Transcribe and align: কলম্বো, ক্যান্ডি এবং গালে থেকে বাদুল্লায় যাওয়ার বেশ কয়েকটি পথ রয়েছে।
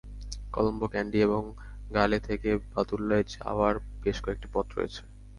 কলম্বো, 0.53 0.85
ক্যান্ডি 0.93 1.19
এবং 1.21 1.41
গালে 1.91 2.17
থেকে 2.19 2.49
বাদুল্লায় 2.71 3.25
যাওয়ার 3.35 3.73
বেশ 4.03 4.17
কয়েকটি 4.23 4.47
পথ 4.53 4.67
রয়েছে। 4.77 5.01